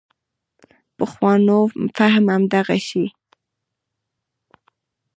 [0.97, 1.59] پخوانو
[1.97, 3.05] فهم همدغه شی و.